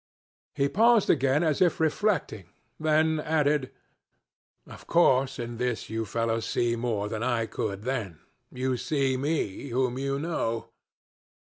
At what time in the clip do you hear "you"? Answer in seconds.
5.91-6.05, 8.51-8.77, 9.99-10.17